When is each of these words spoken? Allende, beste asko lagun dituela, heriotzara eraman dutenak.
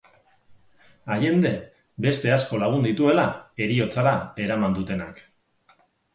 Allende, 1.15 1.51
beste 2.05 2.33
asko 2.37 2.61
lagun 2.65 2.89
dituela, 2.89 3.27
heriotzara 3.67 4.17
eraman 4.49 4.77
dutenak. 4.81 5.25